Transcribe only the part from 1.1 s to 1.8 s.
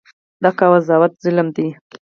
ظلم دی.